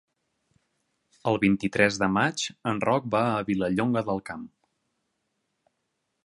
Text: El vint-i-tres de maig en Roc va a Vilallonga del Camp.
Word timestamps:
El 1.31 1.35
vint-i-tres 1.43 1.99
de 2.03 2.09
maig 2.13 2.45
en 2.71 2.81
Roc 2.89 3.05
va 3.17 3.21
a 3.35 3.45
Vilallonga 3.51 4.05
del 4.09 4.23
Camp. 4.31 4.49